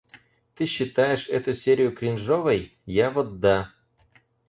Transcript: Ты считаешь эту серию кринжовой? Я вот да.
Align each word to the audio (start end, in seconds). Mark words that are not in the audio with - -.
Ты 0.55 0.65
считаешь 0.65 1.29
эту 1.29 1.53
серию 1.53 1.95
кринжовой? 1.95 2.75
Я 2.87 3.11
вот 3.11 3.39
да. 3.39 3.71